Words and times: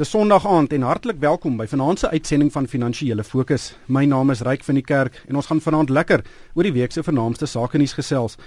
Dis 0.00 0.10
Sondag 0.10 0.46
aand 0.48 0.72
en 0.72 0.84
hartlik 0.88 1.18
welkom 1.20 1.58
by 1.60 1.66
vanaand 1.68 2.00
se 2.00 2.08
uitsending 2.08 2.48
van 2.52 2.64
Finansiële 2.66 3.24
Fokus. 3.24 3.66
My 3.84 4.06
naam 4.08 4.30
is 4.32 4.40
Ryk 4.40 4.62
van 4.64 4.78
die 4.78 4.82
Kerk 4.82 5.18
en 5.28 5.36
ons 5.36 5.50
gaan 5.50 5.60
vanaand 5.60 5.90
lekker 5.92 6.22
oor 6.54 6.64
die 6.64 6.72
week 6.72 6.94
se 6.96 7.02
vernaamste 7.04 7.44
sake 7.44 7.76
nuus 7.76 7.92
gesels. 7.92 8.38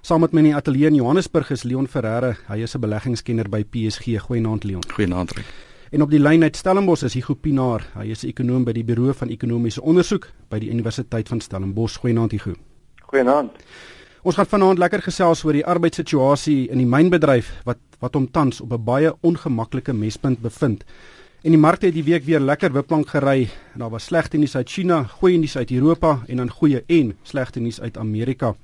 Saam 0.00 0.24
met 0.24 0.32
my 0.32 0.40
in 0.40 0.48
die 0.48 0.54
ateljee 0.56 0.88
in 0.88 0.96
Johannesburg 0.96 1.50
is 1.52 1.66
Leon 1.68 1.84
Ferreira. 1.86 2.32
Hy 2.48 2.62
is 2.64 2.74
'n 2.74 2.80
beleggingskenner 2.80 3.50
by 3.50 3.62
PSG. 3.62 4.24
Goeienaand 4.24 4.64
Leon. 4.64 4.88
Goeienaand 4.94 5.36
Ryk. 5.36 5.52
En 5.90 6.02
op 6.02 6.10
die 6.10 6.20
lyn 6.20 6.42
uit 6.42 6.56
Stellenbosch 6.56 7.04
is 7.04 7.14
Hugo 7.14 7.34
Pinaar. 7.34 7.84
Hy 7.94 8.08
is 8.10 8.24
'n 8.24 8.28
ekonom 8.28 8.64
by 8.64 8.72
die 8.72 8.84
Buro 8.84 9.12
van 9.12 9.28
Ekonomiese 9.28 9.82
Onderzoek 9.82 10.30
by 10.48 10.58
die 10.58 10.70
Universiteit 10.70 11.28
van 11.28 11.40
Stellenbosch. 11.40 11.98
Goeienaand 11.98 12.32
Hugo. 12.32 12.54
Goeienaand. 13.02 13.52
Ons 14.22 14.36
gaan 14.38 14.46
vanaand 14.46 14.78
lekker 14.78 15.02
gesels 15.02 15.40
oor 15.42 15.56
die 15.56 15.64
arbeidssituasie 15.66 16.68
in 16.70 16.78
die 16.78 16.86
mynbedryf 16.86 17.48
wat 17.66 17.80
wat 18.02 18.14
hom 18.14 18.28
tans 18.30 18.60
op 18.62 18.72
'n 18.72 18.84
baie 18.84 19.10
ongemaklike 19.20 19.92
mespunt 19.92 20.38
bevind. 20.42 20.84
En 21.42 21.50
die 21.50 21.58
markte 21.58 21.86
het 21.86 21.94
die 21.94 22.04
week 22.04 22.24
weer 22.24 22.40
lekker 22.40 22.72
wipplank 22.72 23.08
gery. 23.08 23.48
Daar 23.74 23.90
was 23.90 24.04
slegte 24.04 24.38
nuus 24.38 24.56
uit 24.56 24.70
China, 24.70 25.02
goeie 25.02 25.38
nuus 25.38 25.56
uit 25.56 25.70
Europa 25.70 26.22
en 26.28 26.36
dan 26.36 26.50
goeie 26.50 26.84
en 26.86 27.16
slegte 27.22 27.60
nuus 27.60 27.80
uit 27.80 27.98
Amerika. 27.98 28.54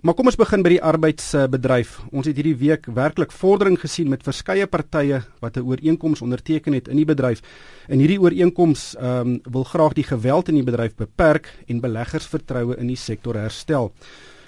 Maar 0.00 0.14
kom 0.14 0.26
ons 0.26 0.36
begin 0.36 0.62
by 0.62 0.68
die 0.68 0.82
arbeidsbedryf. 0.82 2.00
Ons 2.12 2.26
het 2.26 2.36
hierdie 2.36 2.56
week 2.56 2.86
werklik 2.86 3.32
vordering 3.32 3.80
gesien 3.80 4.08
met 4.08 4.22
verskeie 4.22 4.66
partye 4.66 5.22
wat 5.40 5.56
'n 5.56 5.66
ooreenkoms 5.66 6.22
onderteken 6.22 6.72
het 6.72 6.88
in 6.88 6.96
die 6.96 7.04
bedryf. 7.04 7.40
En 7.88 7.98
hierdie 7.98 8.20
ooreenkoms 8.20 8.94
ehm 8.96 9.26
um, 9.26 9.40
wil 9.42 9.64
graag 9.64 9.92
die 9.92 10.04
geweld 10.04 10.48
in 10.48 10.54
die 10.54 10.64
bedryf 10.64 10.94
beperk 10.94 11.58
en 11.66 11.80
beleggersvertroue 11.80 12.76
in 12.76 12.86
die 12.86 12.96
sektor 12.96 13.34
herstel. 13.34 13.92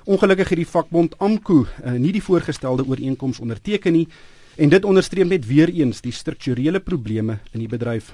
Ongelukkig 0.07 0.53
het 0.53 0.61
die 0.61 0.69
vakbond 0.71 1.17
AMKU 1.19 1.65
uh, 1.65 1.93
nie 1.99 2.13
die 2.15 2.23
voorgestelde 2.23 2.85
ooreenkoms 2.87 3.41
onderteken 3.43 3.93
nie 3.93 4.05
en 4.55 4.71
dit 4.71 4.85
onderstreep 4.87 5.27
net 5.27 5.49
weer 5.49 5.69
eens 5.69 5.99
die 6.01 6.13
strukturele 6.15 6.79
probleme 6.81 7.41
in 7.51 7.65
die 7.65 7.69
bedryf. 7.69 8.13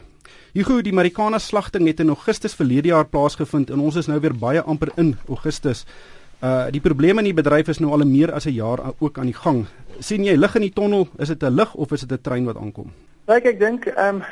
Hugo, 0.56 0.78
die 0.80 0.94
Marikana 0.96 1.38
slagting 1.38 1.84
het 1.90 2.00
in 2.00 2.08
Augustus 2.08 2.56
verlede 2.56 2.88
jaar 2.94 3.04
plaasgevind 3.04 3.70
en 3.70 3.84
ons 3.84 4.00
is 4.00 4.08
nou 4.08 4.16
weer 4.24 4.32
baie 4.32 4.62
amper 4.64 4.94
in 4.96 5.18
Augustus. 5.28 5.84
Uh 6.40 6.70
die 6.72 6.80
probleme 6.80 7.20
in 7.20 7.28
die 7.28 7.36
bedryf 7.36 7.68
is 7.68 7.82
nou 7.84 7.92
al 7.92 8.06
meer 8.08 8.32
as 8.32 8.46
'n 8.46 8.56
jaar 8.56 8.80
ook 8.98 9.18
aan 9.18 9.28
die 9.28 9.40
gang. 9.44 9.66
sien 10.00 10.24
jy 10.24 10.34
lig 10.36 10.54
in 10.54 10.62
die 10.62 10.72
tonnel? 10.72 11.08
Is 11.18 11.28
dit 11.28 11.42
'n 11.42 11.54
lig 11.54 11.74
of 11.74 11.92
is 11.92 12.00
dit 12.00 12.12
'n 12.12 12.22
trein 12.22 12.44
wat 12.44 12.56
aankom? 12.56 12.90
Kyk, 13.26 13.44
ek 13.44 13.58
dink 13.58 13.86
ehm 13.86 14.16
um, 14.16 14.22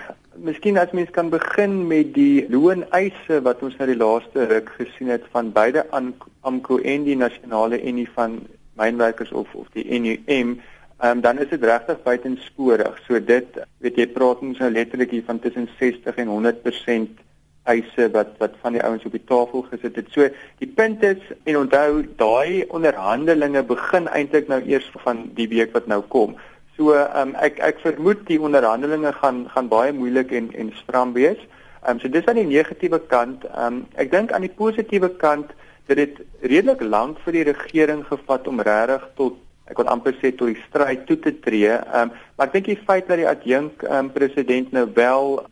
miskien 0.41 0.79
as 0.81 0.93
mens 0.97 1.11
kan 1.11 1.29
begin 1.31 1.87
met 1.89 2.15
die 2.17 2.47
looneise 2.49 3.41
wat 3.45 3.63
ons 3.67 3.77
nou 3.79 3.89
die 3.91 3.99
laaste 4.01 4.47
ruk 4.49 4.71
gesien 4.79 5.13
het 5.13 5.25
van 5.35 5.53
beide 5.53 5.85
AMKU 5.93 6.81
en 6.81 7.05
die 7.05 7.17
nasionale 7.17 7.81
Unie 7.83 8.09
van 8.15 8.41
mynwerkers 8.81 9.33
of 9.33 9.53
of 9.55 9.69
die 9.77 9.85
NUM 10.01 10.61
um, 11.05 11.21
dan 11.21 11.39
is 11.39 11.49
dit 11.49 11.65
regtig 11.65 12.03
buitensporig. 12.03 13.01
So 13.07 13.21
dit, 13.25 13.59
weet 13.85 13.99
jy, 14.01 14.07
praat 14.15 14.41
ons 14.45 14.61
nou 14.61 14.71
letterlik 14.73 15.13
hier 15.15 15.27
van 15.27 15.41
tussen 15.41 15.69
60 15.79 16.21
en 16.25 16.33
100% 16.33 17.27
eise 17.69 18.09
wat 18.15 18.33
wat 18.41 18.55
van 18.63 18.77
die 18.77 18.83
ouens 18.83 19.05
op 19.05 19.13
die 19.15 19.25
tafel 19.29 19.67
gesit 19.69 19.99
het. 20.01 20.09
So 20.15 20.29
die 20.63 20.69
punt 20.69 21.05
is 21.05 21.21
en 21.45 21.61
onthou 21.61 22.05
daai 22.21 22.65
onderhandelinge 22.73 23.63
begin 23.69 24.09
eintlik 24.09 24.49
nou 24.49 24.63
eers 24.65 24.89
van 25.05 25.27
die 25.37 25.49
week 25.53 25.77
wat 25.77 25.87
nou 25.91 26.01
kom. 26.15 26.39
So 26.81 26.95
um, 26.97 27.35
ek 27.37 27.59
ek 27.61 27.83
vermoed 27.85 28.23
die 28.25 28.39
onderhandelinge 28.41 29.11
gaan 29.19 29.43
gaan 29.53 29.67
baie 29.69 29.93
moeilik 29.93 30.31
en 30.33 30.47
en 30.57 30.71
stram 30.79 31.11
wees. 31.13 31.37
Ehm 31.85 31.99
um, 31.99 32.01
so 32.01 32.09
dis 32.09 32.25
aan 32.25 32.41
die 32.41 32.49
negatiewe 32.49 33.03
kant. 33.11 33.45
Ehm 33.51 33.67
um, 33.67 33.81
ek 34.01 34.09
dink 34.15 34.33
aan 34.33 34.47
die 34.47 34.57
positiewe 34.61 35.11
kant 35.21 35.53
dat 35.91 36.01
dit 36.01 36.23
redelik 36.41 36.81
lank 36.81 37.21
vir 37.27 37.37
die 37.37 37.45
regering 37.51 38.01
gevat 38.09 38.49
om 38.49 38.65
regtig 38.65 39.05
tot 39.21 39.37
ek 39.69 39.77
wil 39.83 39.93
amper 39.93 40.17
sê 40.23 40.33
tot 40.33 40.49
die 40.55 40.65
stryd 40.71 41.05
toe 41.05 41.19
te 41.21 41.35
tree. 41.45 41.77
Ehm 41.77 42.09
um, 42.09 42.17
maar 42.39 42.49
ek 42.49 42.57
dink 42.57 42.73
die 42.73 42.81
feit 42.89 43.13
dat 43.13 43.21
die 43.21 43.29
adjunk 43.29 43.85
um, 43.85 44.09
president 44.17 44.73
nou 44.73 44.89
wel 44.97 45.43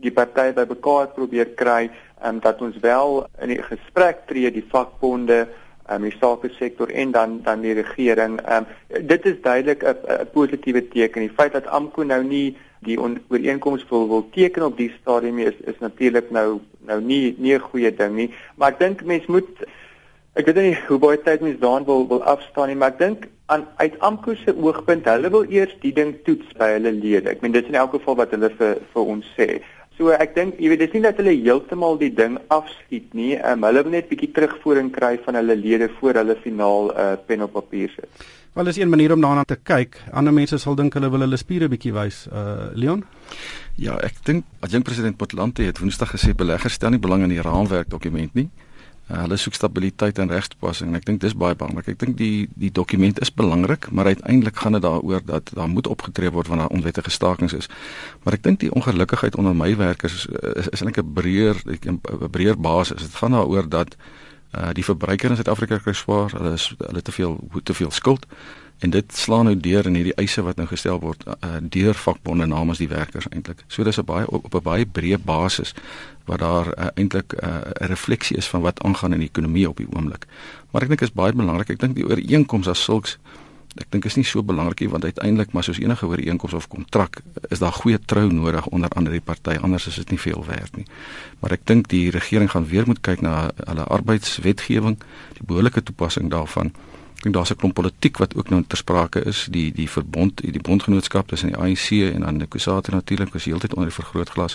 die 0.00 0.14
partye 0.22 0.56
by 0.56 0.64
mekaar 0.72 1.12
probeer 1.18 1.52
kry, 1.52 1.90
ehm 2.22 2.38
um, 2.38 2.40
dat 2.48 2.64
ons 2.64 2.80
wel 2.80 3.26
in 3.44 3.52
die 3.52 3.60
gesprek 3.68 4.24
tree 4.32 4.56
die 4.56 4.64
vakbonde 4.72 5.42
um, 5.90 6.02
die 6.02 6.14
sake 6.20 6.50
sektor 6.58 6.88
en 6.88 7.10
dan 7.10 7.40
dan 7.42 7.60
die 7.60 7.74
regering. 7.74 8.38
Um, 8.50 8.66
dit 9.06 9.26
is 9.26 9.40
duidelik 9.42 9.82
'n 9.84 10.28
positiewe 10.32 10.88
teken. 10.88 11.26
Die 11.26 11.36
feit 11.36 11.52
dat 11.52 11.66
AMKU 11.66 12.04
nou 12.04 12.24
nie 12.24 12.56
die 12.80 12.98
ooreenkoms 13.00 13.84
wil 13.88 14.08
wil 14.08 14.28
teken 14.30 14.62
op 14.62 14.76
die 14.76 14.92
stadium 15.00 15.38
is 15.38 15.56
is 15.64 15.78
natuurlik 15.80 16.30
nou 16.30 16.60
nou 16.86 17.00
nie 17.00 17.34
nie 17.38 17.54
'n 17.54 17.60
goeie 17.70 17.94
ding 17.94 18.14
nie. 18.14 18.34
Maar 18.56 18.72
ek 18.72 18.78
dink 18.78 19.04
mense 19.04 19.30
moet 19.30 19.66
Ek 20.38 20.46
weet 20.46 20.58
nie 20.60 20.76
hoe 20.86 20.98
baie 21.02 21.18
tyd 21.18 21.40
mens 21.42 21.58
daarin 21.58 21.84
wil 21.84 22.04
wil 22.06 22.20
afstaan 22.22 22.68
nie, 22.70 22.76
maar 22.78 22.92
ek 22.92 22.98
dink 22.98 23.24
aan 23.50 23.64
uit 23.76 23.96
AMKU 24.06 24.36
se 24.38 24.52
oogpunt, 24.54 25.08
hulle 25.10 25.30
wil 25.34 25.48
eers 25.50 25.72
die 25.82 25.90
ding 25.92 26.12
toets 26.22 26.52
by 26.60 26.68
hulle 26.76 26.92
lede. 26.94 27.32
Ek 27.32 27.40
meen 27.42 27.56
dit 27.56 27.64
is 27.66 27.72
in 27.72 27.78
elk 27.80 27.96
geval 27.96 28.18
wat 28.20 28.30
hulle 28.36 28.50
vir 28.60 28.76
vir 28.92 29.10
ons 29.16 29.32
sê. 29.34 29.48
So 29.98 30.12
ek 30.14 30.36
dink 30.36 30.60
jy 30.62 30.68
weet 30.70 30.84
dis 30.84 30.92
nie 30.94 31.02
dat 31.02 31.18
hulle 31.18 31.32
heeltemal 31.34 31.96
die 31.98 32.12
ding 32.14 32.36
afskiet 32.54 33.10
nie. 33.18 33.32
Um, 33.42 33.64
hulle 33.66 33.82
wil 33.82 33.96
net 33.96 34.06
bietjie 34.06 34.30
terugvoering 34.30 34.92
kry 34.94 35.16
van 35.24 35.34
hulle 35.40 35.56
lede 35.58 35.88
voor 35.98 36.20
hulle 36.20 36.36
finaal 36.44 36.92
'n 36.92 37.00
uh, 37.02 37.16
pen 37.26 37.42
op 37.42 37.52
papier 37.58 37.90
sit. 37.90 38.26
Wel 38.54 38.70
is 38.70 38.78
een 38.78 38.88
manier 38.88 39.12
om 39.12 39.20
daarna 39.20 39.44
te 39.44 39.56
kyk. 39.56 39.98
Ander 40.12 40.32
mense 40.32 40.58
sal 40.58 40.74
dink 40.74 40.94
hulle 40.94 41.10
wil 41.10 41.26
hulle 41.26 41.36
spiere 41.36 41.68
bietjie 41.68 41.92
wys. 41.92 42.28
Uh 42.30 42.70
Leon? 42.74 43.04
Ja, 43.74 43.98
ek 43.98 44.22
dink 44.22 44.44
adjunk 44.60 44.84
president 44.84 45.18
Motlanthe 45.18 45.62
het 45.62 45.78
Woensdag 45.78 46.14
gesê 46.14 46.34
beleggers 46.34 46.78
stel 46.78 46.90
nie 46.90 47.02
belang 47.02 47.22
in 47.22 47.34
die 47.34 47.42
raamwerk 47.42 47.90
dokument 47.90 48.34
nie. 48.34 48.48
Uh, 49.08 49.22
hulle 49.24 49.36
soek 49.40 49.54
stabiliteit 49.56 50.18
en 50.20 50.28
regstoepassing 50.28 50.90
en 50.90 50.98
ek 50.98 51.06
dink 51.08 51.22
dis 51.22 51.32
baie 51.32 51.56
belangrik. 51.56 51.86
Ek 51.94 52.00
dink 52.02 52.18
die 52.18 52.48
die 52.60 52.68
dokument 52.68 53.20
is 53.24 53.30
belangrik, 53.32 53.88
maar 53.88 54.10
uiteindelik 54.12 54.60
gaan 54.60 54.76
dit 54.76 54.84
daaroor 54.84 55.24
dat 55.24 55.48
daar 55.56 55.70
moet 55.72 55.88
opgetree 55.88 56.28
word 56.30 56.50
wanneer 56.52 56.68
onwettige 56.76 57.10
stakings 57.10 57.56
is. 57.56 57.70
Maar 58.22 58.36
ek 58.36 58.44
dink 58.44 58.60
die 58.60 58.72
ongelukkigheid 58.76 59.38
onder 59.40 59.56
my 59.56 59.70
werkers 59.80 60.12
is 60.12 60.26
is, 60.60 60.68
is 60.68 60.84
eintlik 60.84 61.00
'n 61.00 61.12
breër 61.16 61.56
'n 61.64 62.00
breër 62.30 62.60
basis. 62.60 63.02
Dit 63.02 63.16
gaan 63.16 63.32
daaroor 63.32 63.68
dat 63.68 63.96
uh 64.52 64.72
die 64.72 64.84
verbruiker 64.84 65.30
in 65.30 65.36
Suid-Afrika 65.36 65.78
kry 65.78 65.92
swaar, 65.92 66.30
hulle 66.36 66.52
is 66.52 66.74
hulle 66.76 67.02
te 67.02 67.12
veel 67.12 67.40
te 67.64 67.74
veel 67.74 67.90
skuld 67.90 68.26
en 68.78 68.90
dit 68.90 69.16
slaan 69.16 69.44
nou 69.44 69.56
deur 69.56 69.86
in 69.86 69.94
hierdie 69.98 70.14
eise 70.14 70.42
wat 70.42 70.56
nou 70.56 70.66
gestel 70.70 71.00
word 71.02 71.24
uh, 71.26 71.56
deur 71.62 71.94
vakbonde 71.94 72.46
namens 72.46 72.78
die 72.78 72.88
werkers 72.88 73.26
eintlik. 73.28 73.64
So 73.68 73.84
dis 73.84 73.98
'n 73.98 74.04
baie 74.04 74.30
op, 74.30 74.44
op 74.44 74.54
'n 74.54 74.62
baie 74.62 74.86
breë 74.86 75.18
basis 75.24 75.74
wat 76.24 76.38
daar 76.38 76.66
uh, 76.66 76.86
eintlik 76.94 77.32
uh, 77.32 77.48
'n 77.48 77.82
uh, 77.82 77.88
refleksie 77.88 78.36
is 78.36 78.48
van 78.48 78.60
wat 78.60 78.82
aangaan 78.82 79.12
in 79.12 79.18
die 79.18 79.28
ekonomie 79.28 79.68
op 79.68 79.76
die 79.76 79.88
oomblik. 79.90 80.26
Maar 80.70 80.82
ek 80.82 80.88
dink 80.88 81.00
is 81.00 81.12
baie 81.12 81.32
belangrik. 81.32 81.70
Ek 81.70 81.80
dink 81.80 81.94
die 81.94 82.06
ooreenkoms 82.06 82.68
as 82.68 82.82
sulks 82.82 83.18
ek 83.76 83.90
dink 83.92 84.06
is 84.08 84.16
nie 84.16 84.26
so 84.26 84.42
belangrik 84.42 84.80
nie 84.82 84.90
want 84.90 85.04
uiteindelik 85.04 85.52
maar 85.52 85.66
soos 85.66 85.78
enige 85.78 86.06
ooreenkoms 86.06 86.54
of 86.56 86.68
kontrak 86.72 87.20
is 87.50 87.60
daar 87.62 87.72
goeie 87.72 87.98
trou 88.10 88.26
nodig 88.32 88.66
onder 88.66 88.90
ander 88.96 89.12
die 89.12 89.24
party 89.24 89.58
anders 89.62 89.86
is 89.86 90.00
dit 90.00 90.10
nie 90.10 90.18
veel 90.18 90.44
werd 90.46 90.76
nie. 90.76 90.86
Maar 91.40 91.58
ek 91.58 91.66
dink 91.70 91.90
die 91.92 92.08
regering 92.14 92.50
gaan 92.50 92.66
weer 92.66 92.86
moet 92.86 93.00
kyk 93.04 93.22
na 93.22 93.50
hulle 93.64 93.84
arbeidswetgewing, 93.84 94.98
die 95.38 95.46
behoorlike 95.46 95.82
toepassing 95.82 96.30
daarvan. 96.32 96.72
Ek 97.18 97.24
dink 97.24 97.34
daar's 97.34 97.50
'n 97.50 97.56
klomp 97.56 97.74
politiek 97.74 98.16
wat 98.18 98.36
ook 98.36 98.48
nou 98.50 98.62
ter 98.66 98.78
sprake 98.78 99.24
is, 99.24 99.48
die 99.50 99.72
die 99.72 99.90
verbond, 99.90 100.40
die 100.52 100.60
bondgenootskap 100.60 101.28
tussen 101.28 101.48
die 101.48 101.56
ANC 101.56 102.14
en 102.14 102.20
dan 102.20 102.38
die 102.38 102.46
Kusate 102.46 102.90
natuurlik 102.90 103.34
is 103.34 103.44
heeltyd 103.44 103.74
onder 103.74 103.90
die 103.90 104.02
vergrootglas. 104.02 104.54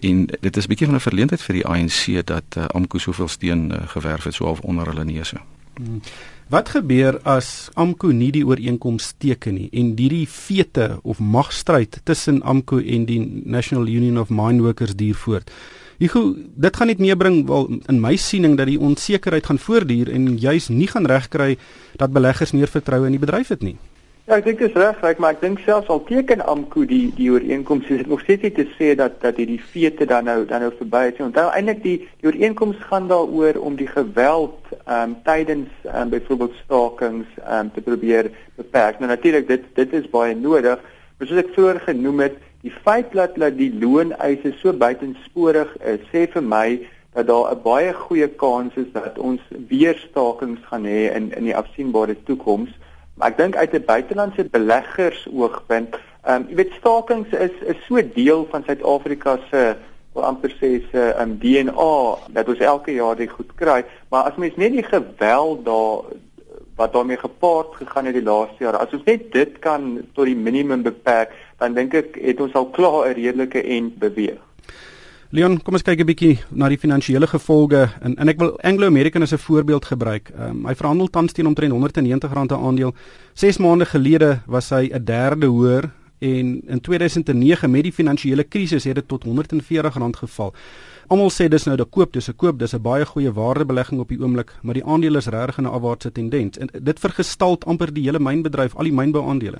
En 0.00 0.26
dit 0.40 0.56
is 0.56 0.64
'n 0.64 0.68
bietjie 0.68 0.86
van 0.86 0.94
'n 0.94 1.00
verleentheid 1.00 1.42
vir 1.42 1.54
die 1.54 1.66
ANC 1.66 2.26
dat 2.26 2.44
uh, 2.56 2.64
AMKU 2.64 2.98
soveel 2.98 3.28
steun 3.28 3.72
uh, 3.72 3.88
gewerf 3.88 4.24
het 4.24 4.34
so 4.34 4.44
half 4.44 4.60
onder 4.60 4.86
hulle 4.86 5.04
neuse. 5.04 5.36
Hmm. 5.74 6.00
Wat 6.48 6.68
gebeur 6.68 7.20
as 7.22 7.70
AMKU 7.74 8.12
nie 8.12 8.30
die 8.30 8.46
ooreenkoms 8.46 9.14
teken 9.18 9.54
nie 9.54 9.68
en 9.72 9.94
hierdie 9.96 10.26
fete 10.26 10.98
of 11.02 11.18
magstryd 11.18 12.00
tussen 12.04 12.42
AMKU 12.42 12.82
en 12.86 13.04
die 13.04 13.42
National 13.44 13.88
Union 13.88 14.18
of 14.18 14.28
Mine 14.28 14.62
Workers 14.62 14.96
duur 14.96 15.14
voort? 15.14 15.50
Hugo, 16.02 16.34
dit 16.34 16.76
gaan 16.76 16.88
net 16.90 16.98
meebring 16.98 17.44
wel 17.46 17.68
in 17.86 18.00
my 18.02 18.16
siening 18.18 18.56
dat 18.58 18.66
die 18.66 18.80
onsekerheid 18.82 19.46
gaan 19.46 19.60
voortduur 19.62 20.08
en 20.10 20.24
juis 20.34 20.66
nie 20.68 20.88
gaan 20.90 21.06
regkry 21.06 21.54
dat 22.00 22.10
beleggers 22.10 22.50
meer 22.58 22.66
vertroue 22.66 23.06
in 23.06 23.14
die 23.14 23.22
bedryf 23.22 23.52
het 23.54 23.62
nie. 23.62 23.76
Ja, 24.26 24.40
ek 24.40 24.48
dink 24.48 24.58
dit 24.58 24.72
is 24.72 24.78
reg, 24.78 24.98
maar 25.22 25.36
ek 25.36 25.44
dink 25.44 25.62
selfs 25.62 25.90
al 25.90 26.02
teken 26.08 26.42
AMKU 26.42 26.88
die 26.90 27.12
die 27.14 27.28
ooreenkoms 27.30 27.86
is 27.86 28.02
dit 28.02 28.10
nog 28.10 28.24
steeds 28.24 28.48
nie 28.48 28.52
te 28.56 28.66
sê 28.74 28.92
dat 28.98 29.20
dat 29.22 29.38
hierdie 29.38 29.60
feite 29.62 30.06
dan 30.10 30.26
nou 30.26 30.40
dan 30.50 30.66
nou 30.66 30.72
verby 30.80 31.04
is. 31.12 31.22
Onthou 31.22 31.48
eintlik 31.54 31.82
die 31.86 31.96
die 32.18 32.30
ooreenkoms 32.32 32.82
gaan 32.90 33.06
daaroor 33.10 33.62
om 33.62 33.78
die 33.78 33.90
geweld 33.90 34.58
ehm 34.74 34.94
um, 34.98 35.16
tydens 35.26 35.70
ehm 35.86 36.02
um, 36.02 36.14
byvoorbeeld 36.16 36.58
stakings 36.64 37.30
ehm 37.44 37.58
um, 37.60 37.74
te 37.74 37.82
probeer 37.82 38.30
beperk. 38.58 38.98
Nou 38.98 39.10
natuurlik 39.10 39.46
dit 39.50 39.70
dit 39.78 39.98
is 40.02 40.10
baie 40.10 40.34
nodig, 40.34 40.82
maar 41.18 41.30
soos 41.30 41.44
ek 41.46 41.54
vroeër 41.54 41.82
genoem 41.86 42.26
het, 42.26 42.42
Die 42.62 42.70
feit 42.70 43.12
dat 43.12 43.34
dat 43.34 43.56
die 43.58 43.72
looneise 43.74 44.52
so 44.60 44.72
buitensporig 44.72 45.70
is, 45.82 46.02
sê 46.12 46.28
vir 46.30 46.44
my 46.46 46.66
dat 47.12 47.26
daar 47.26 47.50
'n 47.52 47.62
baie 47.62 47.92
goeie 47.92 48.28
kans 48.28 48.74
is 48.76 48.92
dat 48.92 49.18
ons 49.18 49.40
weer 49.68 49.96
stakings 49.98 50.60
gaan 50.70 50.84
hê 50.84 51.10
in 51.14 51.32
in 51.36 51.44
die 51.44 51.56
afsienbare 51.56 52.16
toekoms. 52.24 52.70
Maar 53.14 53.28
ek 53.28 53.36
dink 53.36 53.56
uit 53.56 53.72
'n 53.74 53.84
buitelandse 53.84 54.44
beleggers 54.44 55.26
oogpunt, 55.32 55.98
ehm 56.24 56.34
um, 56.34 56.46
jy 56.48 56.54
weet 56.54 56.72
stakings 56.78 57.28
is 57.28 57.56
is 57.66 57.84
so 57.86 57.98
deel 58.14 58.46
van 58.50 58.62
Suid-Afrika 58.64 59.38
se 59.50 59.76
wil 60.14 60.24
amper 60.24 60.50
sê 60.50 60.70
se 60.90 61.14
um, 61.20 61.38
DNA 61.38 62.16
dat 62.32 62.48
ons 62.48 62.58
elke 62.58 62.92
jaar 62.92 63.16
dit 63.16 63.30
goed 63.30 63.54
kry, 63.54 63.84
maar 64.10 64.22
as 64.22 64.36
mens 64.36 64.56
net 64.56 64.72
die 64.72 64.86
geweld 64.86 65.64
daar 65.64 66.04
wat 66.76 66.92
daarmee 66.92 67.16
gepaard 67.16 67.74
gegaan 67.74 68.04
het 68.08 68.14
die 68.14 68.24
laaste 68.24 68.64
jare, 68.64 68.80
as 68.80 68.92
ons 68.96 69.04
net 69.04 69.32
dit 69.32 69.58
kan 69.58 70.00
tot 70.16 70.24
die 70.24 70.36
minimum 70.36 70.82
beperk, 70.82 71.32
dan 71.62 71.76
dink 71.78 71.94
ek 71.94 72.16
het 72.18 72.40
ons 72.42 72.54
al 72.58 72.70
klaar 72.74 73.08
'n 73.08 73.14
redelike 73.14 73.62
end 73.62 73.98
beweeg. 73.98 74.40
Leon, 75.32 75.62
kom 75.62 75.74
ons 75.74 75.82
kyk 75.82 76.00
'n 76.00 76.06
bietjie 76.06 76.38
na 76.50 76.68
die 76.68 76.76
finansiële 76.76 77.26
gevolge 77.26 77.88
en 78.02 78.16
en 78.18 78.28
ek 78.28 78.38
wil 78.38 78.58
Anglo 78.60 78.86
American 78.86 79.22
as 79.22 79.32
'n 79.32 79.38
voorbeeld 79.38 79.84
gebruik. 79.84 80.30
Um, 80.38 80.66
hy 80.66 80.74
verhandel 80.74 81.08
tans 81.08 81.32
teen 81.32 81.46
omtrent 81.46 81.72
R190 81.72 82.32
'n 82.32 82.52
aandeel. 82.52 82.94
6 83.34 83.58
maande 83.58 83.86
gelede 83.86 84.42
was 84.46 84.70
hy 84.70 84.90
'n 84.92 85.04
derde 85.04 85.46
hoër 85.46 85.90
en 86.18 86.62
in 86.66 86.80
2009 86.80 87.70
met 87.70 87.82
die 87.82 87.92
finansiële 87.92 88.44
krisis 88.44 88.84
het 88.84 88.94
dit 88.94 89.08
tot 89.08 89.24
R140 89.24 90.18
geval. 90.18 90.54
Almal 91.08 91.30
sê 91.30 91.48
dis 91.48 91.64
nou 91.64 91.76
'n 91.76 91.88
koop, 91.90 92.12
dis 92.12 92.28
'n 92.28 92.36
koop, 92.36 92.58
dis 92.58 92.74
'n 92.74 92.82
baie 92.82 93.04
goeie 93.04 93.32
waardebelegging 93.32 94.00
op 94.00 94.08
die 94.08 94.20
oomblik, 94.20 94.52
maar 94.62 94.74
die 94.74 94.84
aandeel 94.84 95.16
is 95.16 95.26
regtig 95.26 95.58
in 95.58 95.64
'n 95.64 95.72
afwaartse 95.72 96.12
tendens 96.12 96.58
en 96.58 96.68
dit 96.82 96.98
vergestalt 96.98 97.64
amper 97.64 97.92
die 97.92 98.04
hele 98.04 98.18
mynbedryf, 98.18 98.76
al 98.76 98.84
die 98.84 98.92
mynbouaandele. 98.92 99.58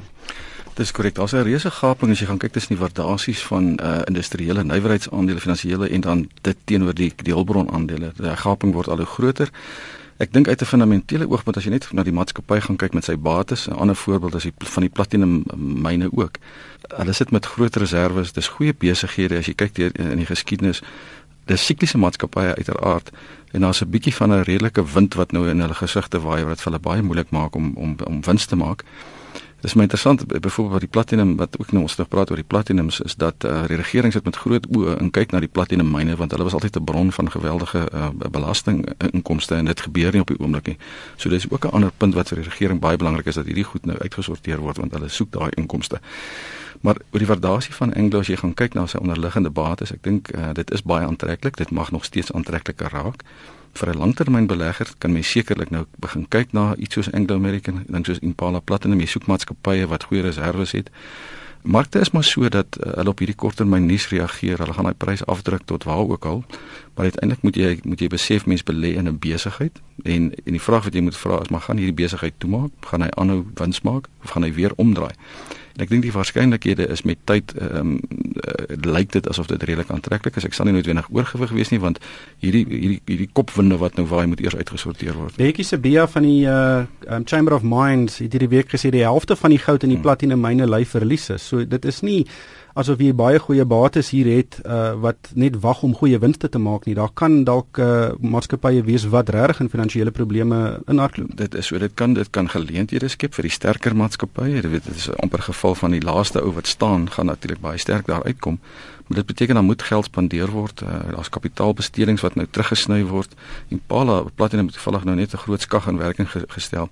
Dis 0.74 0.92
korrek. 0.92 1.14
Daar's 1.14 1.32
'n 1.32 1.42
reuse 1.42 1.70
gaping 1.70 2.10
as 2.10 2.19
jy 2.20 2.26
gaan 2.26 2.38
kyk 2.38 2.52
tussen 2.52 2.74
die 2.76 2.82
waardasies 2.82 3.42
van 3.42 3.78
uh 3.82 4.00
industriële 4.04 4.64
nywerheidsaandele, 4.64 5.40
finansiële 5.40 5.88
en 5.88 6.00
dan 6.00 6.28
dit 6.40 6.56
teenoor 6.64 6.94
die 6.94 7.12
die 7.16 7.32
hulpbronaandele. 7.32 8.12
Die 8.16 8.36
gaping 8.36 8.72
word 8.72 8.88
al 8.88 8.96
hoe 8.96 9.06
groter. 9.06 9.50
Ek 10.16 10.32
dink 10.32 10.48
uit 10.48 10.60
'n 10.60 10.64
fundamentele 10.64 11.28
oogpunt 11.28 11.56
as 11.56 11.64
jy 11.64 11.70
net 11.70 11.92
na 11.92 12.02
die 12.02 12.12
maatskappy 12.12 12.60
gaan 12.60 12.76
kyk 12.76 12.94
met 12.94 13.04
sy 13.04 13.16
bates, 13.16 13.69
'n 13.69 13.72
ander 13.72 13.96
voorbeeld 13.96 14.34
is 14.34 14.42
die 14.42 14.52
van 14.58 14.82
die 14.82 14.90
platinum 14.90 15.44
myne 15.56 16.08
ook. 16.12 16.36
Hulle 16.96 17.12
sit 17.12 17.30
met 17.30 17.46
groot 17.46 17.76
reserves. 17.76 18.32
Dis 18.32 18.48
goeie 18.48 18.74
besighede 18.74 19.36
as 19.36 19.46
jy 19.46 19.54
kyk 19.54 19.74
deur 19.74 19.90
in 19.94 20.16
die 20.16 20.26
geskiedenis. 20.26 20.82
Dis 21.44 21.66
sikliese 21.66 21.98
maatskappye 21.98 22.54
uiteraard 22.54 23.10
en 23.52 23.60
daar's 23.60 23.82
'n 23.82 23.90
bietjie 23.90 24.14
van 24.14 24.32
'n 24.32 24.42
redelike 24.42 24.84
wind 24.94 25.14
wat 25.14 25.32
nou 25.32 25.48
in 25.48 25.60
hulle 25.60 25.74
gesigte 25.74 26.20
waai 26.20 26.44
wat 26.44 26.60
vir 26.60 26.72
hulle 26.72 26.82
baie 26.82 27.02
moeilik 27.02 27.30
maak 27.30 27.54
om 27.54 27.72
om 27.76 27.96
om 28.04 28.22
wins 28.22 28.46
te 28.46 28.56
maak. 28.56 28.84
Dis 29.62 29.75
my 29.75 29.82
interessant 29.82 30.26
byvoorbeeld 30.26 30.73
wat 30.73 30.81
die 30.81 30.91
platinum 30.91 31.37
wat 31.37 31.59
ook 31.59 31.70
nou 31.70 31.82
ons 31.82 31.97
nog 31.97 32.09
praat 32.09 32.31
oor 32.31 32.41
die 32.41 32.47
platinums 32.47 33.00
is 33.00 33.14
dat 33.14 33.44
uh, 33.44 33.61
die 33.70 33.76
regering 33.79 34.12
sit 34.12 34.25
met 34.25 34.37
groot 34.37 34.67
oë 34.67 34.97
en 34.99 35.11
kyk 35.14 35.31
na 35.31 35.38
die 35.38 35.49
platinum 35.49 35.91
myne 35.91 36.17
want 36.19 36.35
hulle 36.35 36.49
was 36.49 36.56
altyd 36.59 36.76
'n 36.81 36.85
bron 36.85 37.12
van 37.12 37.31
geweldige 37.31 37.87
uh, 37.94 38.09
belasting 38.31 38.82
inkomste 39.12 39.55
en 39.55 39.64
dit 39.64 39.81
gebeur 39.81 40.12
nie 40.12 40.20
op 40.20 40.35
die 40.35 40.38
oomblik 40.38 40.67
nie. 40.67 40.76
So 41.17 41.29
dis 41.29 41.50
ook 41.50 41.64
'n 41.64 41.70
ander 41.79 41.93
punt 41.97 42.14
wat 42.14 42.29
vir 42.29 42.43
die 42.43 42.49
regering 42.49 42.81
baie 42.81 42.97
belangrik 42.97 43.26
is 43.26 43.35
dat 43.35 43.47
hierdie 43.47 43.64
goed 43.64 43.87
nou 43.87 43.99
uitgesorteer 43.99 44.59
word 44.59 44.76
want 44.76 44.93
hulle 44.93 45.09
soek 45.09 45.31
daai 45.31 45.50
inkomste. 45.55 46.00
Maar 46.81 46.97
oor 47.11 47.19
die 47.19 47.29
waardasie 47.29 47.75
van 47.75 47.94
Anglo 47.94 48.19
as 48.19 48.26
jy 48.26 48.37
gaan 48.37 48.55
kyk 48.55 48.75
na 48.75 48.87
sy 48.87 48.99
onderliggende 48.99 49.50
bates, 49.50 49.93
ek 49.93 50.03
dink 50.03 50.35
uh, 50.35 50.53
dit 50.53 50.70
is 50.70 50.82
baie 50.82 51.06
aantreklik. 51.06 51.56
Dit 51.56 51.70
mag 51.70 51.91
nog 51.91 52.05
steeds 52.05 52.32
aantrekliker 52.32 52.91
raak 52.91 53.23
vir 53.72 53.88
'n 53.94 53.98
langtermynbelegger 53.98 54.88
kan 54.98 55.12
mens 55.12 55.30
sekerlik 55.30 55.70
nou 55.70 55.86
begin 55.98 56.26
kyk 56.28 56.52
na 56.52 56.74
iets 56.76 56.94
soos 56.94 57.12
Anglo 57.12 57.36
American, 57.36 57.84
dink 57.88 58.06
soos 58.06 58.19
Impala 58.19 58.60
Platinum, 58.60 59.00
jy 59.00 59.06
soek 59.06 59.26
maatskappye 59.26 59.86
wat 59.86 60.04
goeie 60.04 60.22
reserves 60.22 60.72
het. 60.72 60.90
Markte 61.62 62.00
is 62.00 62.10
maar 62.10 62.24
so 62.24 62.48
dat 62.48 62.66
uh, 62.80 62.92
hulle 62.92 63.08
op 63.08 63.19
hierdie 63.19 63.36
korttermyn 63.36 63.86
nuus 63.86 64.08
reageer. 64.08 64.58
Hulle 64.58 64.72
gaan 64.74 64.88
daai 64.88 64.98
prys 64.98 65.22
afdruk 65.26 65.62
tot 65.64 65.84
waar 65.84 66.08
ook 66.10 66.24
al. 66.24 66.44
Maar 66.94 67.04
uiteindelik 67.04 67.42
moet 67.42 67.56
jy 67.56 67.78
moet 67.82 68.00
jy 68.00 68.08
besef 68.10 68.46
mens 68.46 68.64
belê 68.66 68.96
in 68.98 69.08
'n 69.08 69.19
besigheid 69.19 69.80
en 70.02 70.34
en 70.34 70.52
die 70.52 70.60
vraag 70.60 70.84
wat 70.84 70.94
jy 70.94 71.00
moet 71.00 71.16
vra 71.16 71.40
is 71.40 71.48
maar 71.48 71.60
gaan 71.60 71.76
hierdie 71.76 71.94
besigheid 72.02 72.34
toemaak? 72.38 72.70
Gaan 72.80 73.02
hy 73.02 73.08
aanhou 73.14 73.46
wins 73.54 73.80
maak 73.80 74.08
of 74.24 74.30
gaan 74.30 74.42
hy 74.42 74.52
weer 74.52 74.72
omdraai? 74.76 75.14
En 75.76 75.84
ek 75.84 75.92
dink 75.92 76.04
die 76.04 76.12
waarskynlikhede 76.12 76.88
is 76.92 77.04
met 77.08 77.20
tyd 77.28 77.54
ehm 77.56 77.78
um, 77.80 78.00
uh, 78.42 78.76
lyk 78.82 79.12
dit 79.12 79.28
asof 79.28 79.46
dit 79.50 79.62
redelik 79.62 79.90
aantreklik 79.90 80.36
is. 80.36 80.46
Ek 80.48 80.56
sal 80.56 80.69
nie 80.69 80.76
noodwendig 80.76 81.08
oorgewig 81.12 81.52
wees 81.56 81.72
nie 81.72 81.80
want 81.82 82.00
hierdie 82.44 82.64
hierdie 82.69 83.00
hierdie 83.08 83.28
kopwinde 83.32 83.78
wat 83.80 83.96
nou 83.96 84.06
waai 84.10 84.26
moet 84.30 84.40
eers 84.44 84.56
uitgesorteer 84.58 85.16
word. 85.19 85.36
Bekkie 85.40 85.66
Sebia 85.66 86.06
van 86.10 86.28
die 86.28 86.40
uh 86.46 86.84
um, 87.08 87.24
Chamber 87.26 87.54
of 87.54 87.62
Mines 87.62 88.19
het 88.22 88.32
hierdie 88.32 88.50
week 88.52 88.72
gesê 88.72 88.90
die 88.92 89.04
helfte 89.06 89.36
van 89.36 89.54
die 89.54 89.60
goud 89.62 89.82
in 89.82 89.94
die 89.94 90.00
hmm. 90.00 90.08
platinum 90.08 90.42
myne 90.42 90.69
ly 90.69 90.84
verliese. 90.88 91.38
So 91.38 91.64
dit 91.64 91.84
is 91.84 92.02
nie 92.02 92.24
asof 92.74 93.00
jy 93.02 93.12
baie 93.16 93.38
goeie 93.38 93.64
bates 93.69 94.10
hier 94.14 94.28
het 94.32 94.58
uh, 94.64 94.92
wat 95.02 95.32
net 95.34 95.58
wag 95.60 95.82
om 95.82 95.94
goeie 95.94 96.19
winste 96.19 96.48
te 96.48 96.58
maak 96.58 96.86
nie. 96.86 96.94
Daar 96.94 97.12
kan 97.14 97.42
dalk 97.44 97.78
uh, 97.78 98.12
maatskappye 98.20 98.82
wees 98.86 99.04
wat 99.12 99.28
regtig 99.34 99.60
in 99.60 99.72
finansiële 99.72 100.10
probleme 100.10 100.80
inhardloop. 100.86 101.36
Dit 101.36 101.54
is 101.54 101.66
so 101.66 101.78
dit 101.78 101.94
kan 101.94 102.14
dit 102.14 102.30
kan 102.30 102.48
geleenthede 102.48 103.08
skep 103.12 103.34
vir 103.34 103.48
die 103.48 103.54
sterker 103.54 103.96
maatskappye. 103.96 104.56
Jy 104.56 104.72
weet 104.72 104.88
dit 104.88 104.96
is 104.96 105.10
amper 105.22 105.42
geval 105.42 105.74
van 105.74 105.96
die 105.96 106.02
laaste 106.04 106.42
ou 106.42 106.54
wat 106.56 106.66
staan 106.70 107.08
gaan 107.10 107.30
natuurlik 107.32 107.60
baie 107.60 107.78
sterk 107.78 108.06
daar 108.06 108.24
uitkom. 108.24 108.60
Maar 109.06 109.19
dit 109.19 109.26
beteken 109.26 109.54
dan 109.54 109.64
moet 109.64 109.82
geld 109.82 110.04
spandeer 110.04 110.50
word. 110.50 110.80
Uh, 110.82 111.00
Daar's 111.12 111.28
kapitaalbestedings 111.28 112.22
wat 112.22 112.34
nou 112.34 112.46
teruggesny 112.50 113.04
word. 113.04 113.34
Impala 113.69 114.22
Platinum 114.34 114.70
het 114.70 114.74
toevallig 114.74 115.04
nou 115.04 115.16
net 115.16 115.34
'n 115.34 115.44
groot 115.44 115.60
skag 115.60 115.86
in 115.86 115.98
werking 115.98 116.30
ge 116.30 116.44
gestel. 116.48 116.88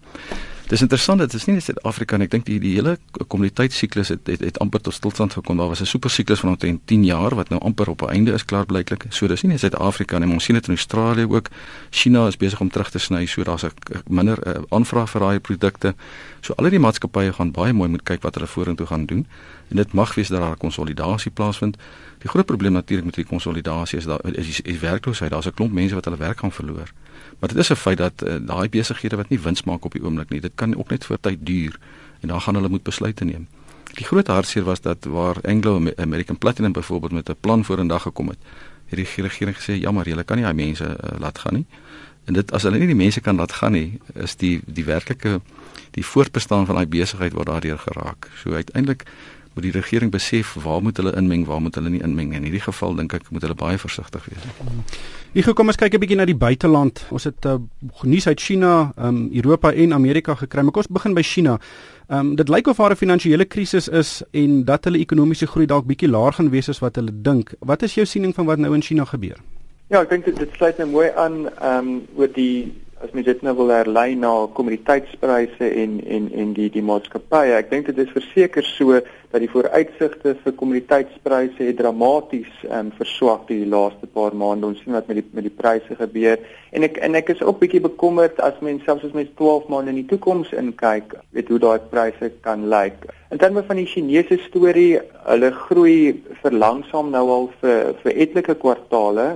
Dis 0.70 0.84
interessant, 0.84 1.19
dit 1.19 1.32
is 1.34 1.44
nie 1.49 1.56
net 1.56 1.64
Suid-Afrika 1.67 2.14
nie. 2.14 2.28
Ek 2.28 2.34
dink 2.37 2.44
die 2.46 2.61
die 2.62 2.76
hele 2.76 2.93
kommoditeitssiklus 3.19 4.12
het, 4.12 4.28
het 4.31 4.44
het 4.46 4.58
amper 4.62 4.78
tot 4.87 4.94
stilstand 4.94 5.34
gekom. 5.34 5.58
Daar 5.58 5.72
was 5.72 5.81
'n 5.82 5.90
super 5.90 6.11
siklus 6.11 6.40
van 6.40 6.50
omtrent 6.50 6.87
10 6.87 7.05
jaar 7.05 7.34
wat 7.34 7.49
nou 7.50 7.61
amper 7.61 7.90
op 7.90 8.02
'n 8.02 8.11
einde 8.14 8.32
is 8.32 8.44
klaar 8.44 8.67
blyklik. 8.67 9.06
So 9.08 9.26
dis 9.26 9.43
nie 9.43 9.50
net 9.50 9.61
Suid-Afrika 9.61 10.19
nie, 10.19 10.32
ons 10.32 10.44
sien 10.44 10.55
dit 10.55 10.69
in 10.69 10.75
Australië 10.75 11.26
ook. 11.26 11.49
China 11.90 12.26
is 12.26 12.37
besig 12.37 12.61
om 12.61 12.70
terug 12.70 12.90
te 12.90 12.99
sny, 12.99 13.26
so 13.26 13.43
daar's 13.43 13.64
'n 13.64 13.72
minder 14.08 14.38
uh, 14.46 14.62
aanvraag 14.69 15.11
vir 15.11 15.20
daai 15.20 15.40
produkte. 15.40 15.94
So 16.40 16.55
al 16.56 16.70
die 16.70 16.78
maatskappye 16.78 17.32
gaan 17.32 17.50
baie 17.50 17.73
mooi 17.73 17.88
moet 17.88 18.02
kyk 18.02 18.23
wat 18.23 18.34
hulle 18.34 18.46
vorentoe 18.46 18.87
gaan 18.87 19.06
doen. 19.06 19.26
En 19.70 19.76
dit 19.76 19.93
mag 19.93 20.14
wees 20.14 20.28
dat 20.28 20.40
daar 20.40 20.50
'n 20.50 20.56
konsolidasie 20.67 21.31
plaasvind. 21.31 21.76
Die 22.19 22.28
groot 22.28 22.46
probleem 22.46 22.72
natuurlik 22.72 23.05
met 23.06 23.14
die 23.14 23.25
konsolidasie 23.25 23.99
is 23.99 24.05
daar 24.05 24.20
is 24.22 24.56
die, 24.56 24.62
die 24.62 24.78
werkloosheid. 24.78 25.31
Daar's 25.31 25.46
'n 25.46 25.55
klomp 25.55 25.72
mense 25.72 25.94
wat 25.94 26.05
hulle 26.05 26.17
werk 26.17 26.38
gaan 26.38 26.52
verloor. 26.52 26.93
Maar 27.38 27.49
dit 27.49 27.58
is 27.58 27.70
'n 27.70 27.75
feit 27.75 27.99
dat 27.99 28.22
uh, 28.22 28.34
daai 28.40 28.69
besighede 28.69 29.17
wat 29.17 29.28
nie 29.28 29.40
wins 29.40 29.62
maak 29.62 29.84
op 29.84 29.93
die 29.93 30.02
oomblik 30.02 30.28
nie, 30.31 30.40
dit 30.40 30.52
kan 30.55 30.76
ook 30.76 30.90
net 30.90 31.05
vir 31.05 31.20
tyd 31.20 31.38
duur 31.46 31.78
en 32.20 32.28
dan 32.28 32.40
gaan 32.40 32.55
hulle 32.55 32.69
moet 32.69 32.82
besluite 32.82 33.25
neem. 33.25 33.46
Die 33.94 34.05
groot 34.05 34.26
hartseer 34.26 34.64
was 34.64 34.81
dat 34.81 35.05
waar 35.05 35.37
Anglo 35.43 35.93
American 35.96 36.38
Platinum 36.38 36.73
byvoorbeeld 36.73 37.12
met 37.12 37.28
'n 37.28 37.37
plan 37.40 37.64
vorendag 37.64 38.02
gekom 38.02 38.28
het, 38.28 38.38
het 38.87 38.96
die 38.96 39.23
regering 39.23 39.56
gesê 39.56 39.81
jammer, 39.81 40.08
julle 40.08 40.25
kan 40.25 40.37
nie 40.37 40.44
daai 40.44 40.56
mense 40.56 40.84
uh, 40.84 41.19
laat 41.19 41.38
gaan 41.38 41.55
nie. 41.55 41.66
En 42.25 42.32
dit 42.32 42.52
as 42.52 42.62
hulle 42.62 42.78
nie 42.78 42.87
die 42.87 42.94
mense 42.94 43.20
kan 43.20 43.37
laat 43.37 43.52
gaan 43.52 43.73
nie, 43.73 44.00
is 44.14 44.37
die 44.37 44.61
die 44.66 44.84
werklike 44.84 45.40
die 45.90 46.05
voortbestaan 46.06 46.66
van 46.66 46.75
daai 46.75 46.87
besigheid 46.87 47.32
word 47.32 47.46
daardeur 47.46 47.78
geraak. 47.78 48.31
So 48.43 48.52
uiteindelik 48.52 49.06
moet 49.55 49.67
die 49.67 49.73
regering 49.75 50.11
besef 50.11 50.55
waar 50.62 50.82
moet 50.82 50.97
hulle 50.97 51.12
inmeng, 51.17 51.47
waar 51.47 51.61
moet 51.61 51.75
hulle 51.75 51.91
nie 51.91 52.02
inmeng 52.02 52.31
nie. 52.31 52.37
In 52.37 52.47
hierdie 52.49 52.62
geval 52.64 52.94
dink 52.94 53.14
ek 53.14 53.31
moet 53.31 53.43
hulle 53.43 53.55
baie 53.55 53.79
versigtig 53.79 54.26
wees. 54.31 54.44
Ek 55.35 55.47
gou 55.47 55.55
kom 55.55 55.70
ons 55.70 55.76
kyk 55.79 55.94
'n 55.94 56.00
bietjie 56.00 56.17
na 56.17 56.25
die 56.25 56.38
buiteland. 56.38 57.05
Ons 57.11 57.25
het 57.25 57.44
uh, 57.47 57.58
nuus 58.02 58.26
uit 58.26 58.41
China, 58.41 58.93
um, 58.99 59.31
Europa 59.32 59.73
en 59.73 59.93
Amerika 59.93 60.35
gekry. 60.35 60.62
Maar 60.62 60.73
kom 60.73 60.82
ons 60.82 60.94
begin 60.94 61.14
by 61.14 61.23
China. 61.23 61.58
Um, 62.11 62.35
dit 62.37 62.49
lyk 62.49 62.67
of 62.67 62.76
daar 62.76 62.91
'n 62.91 62.97
finansiële 62.97 63.44
krisis 63.44 63.88
is 63.88 64.23
en 64.32 64.64
dat 64.64 64.85
hulle 64.85 64.99
ekonomiese 64.99 65.47
groei 65.47 65.67
dalk 65.67 65.87
bietjie 65.87 66.08
laer 66.08 66.32
gaan 66.32 66.50
wees 66.50 66.69
as 66.69 66.81
wat 66.81 66.97
hulle 66.97 67.12
dink. 67.12 67.55
Wat 67.61 67.82
is 67.82 67.94
jou 67.94 68.06
siening 68.06 68.35
van 68.35 68.47
wat 68.47 68.58
nou 68.58 68.75
in 68.75 68.82
China 68.82 69.04
gebeur? 69.04 69.38
Ja, 69.88 70.00
ek 70.02 70.11
dink 70.11 70.25
dit, 70.25 70.37
dit 70.37 70.50
sluit 70.54 70.78
nou 70.78 70.88
mooi 70.88 71.11
aan 71.16 71.49
ehm 71.59 71.88
um, 71.88 72.02
oor 72.16 72.28
die 72.35 72.73
as 73.00 73.14
mens 73.16 73.25
dit 73.25 73.42
nou 73.42 73.54
wil 73.57 73.71
herlei 73.73 74.12
na 74.19 74.30
kommoditeitspryse 74.57 75.69
en 75.83 75.97
en 76.16 76.26
en 76.42 76.52
die 76.57 76.69
die 76.73 76.83
maatskappye. 76.85 77.54
Ek 77.57 77.71
dink 77.71 77.87
dit 77.88 78.00
is 78.04 78.12
verseker 78.12 78.66
so 78.66 78.99
dat 79.30 79.40
die 79.40 79.49
vooruitsigte 79.49 80.35
vir 80.42 80.54
kommoditeitspryse 80.59 81.64
het 81.64 81.78
dramaties 81.78 82.50
ehm 82.66 82.90
um, 82.90 82.90
verswak 82.99 83.47
die 83.49 83.62
laaste 83.75 84.09
paar 84.19 84.37
maande. 84.42 84.69
Ons 84.69 84.83
sien 84.85 84.97
wat 84.97 85.09
met 85.09 85.21
die 85.23 85.25
met 85.38 85.47
die 85.49 85.54
pryse 85.62 85.97
gebeur. 85.97 86.42
En 86.76 86.85
ek 86.88 87.00
en 87.07 87.16
ek 87.16 87.33
is 87.35 87.40
ook 87.42 87.62
bietjie 87.62 87.80
bekommerd 87.87 88.42
as 88.45 88.61
mens 88.61 88.85
selfs 88.85 89.07
as 89.09 89.16
mens 89.16 89.33
12 89.40 89.71
maande 89.73 89.95
in 89.95 90.02
die 90.02 90.11
toekoms 90.12 90.52
inkyk, 90.64 91.14
weet 91.37 91.49
hoe 91.49 91.61
daai 91.62 91.78
pryse 91.95 92.33
kan 92.45 92.69
lyk. 92.75 93.09
In 93.30 93.40
terme 93.40 93.62
van 93.64 93.80
die 93.80 93.88
Chinese 93.88 94.37
storie, 94.49 95.00
hulle 95.25 95.52
groei 95.62 96.21
verlangsaam 96.42 97.14
nou 97.16 97.25
al 97.38 97.49
vir 97.62 97.95
vir 98.04 98.23
etlike 98.26 98.59
kwartale 98.61 99.30